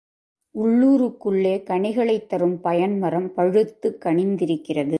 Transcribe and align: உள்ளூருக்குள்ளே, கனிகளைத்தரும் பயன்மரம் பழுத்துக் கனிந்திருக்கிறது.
உள்ளூருக்குள்ளே, 0.55 1.63
கனிகளைத்தரும் 1.63 2.55
பயன்மரம் 2.61 3.33
பழுத்துக் 3.33 4.01
கனிந்திருக்கிறது. 4.05 4.89